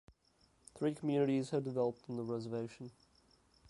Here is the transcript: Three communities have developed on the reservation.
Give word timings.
Three 0.73 0.95
communities 0.95 1.51
have 1.51 1.63
developed 1.63 2.09
on 2.09 2.17
the 2.17 2.23
reservation. 2.23 2.89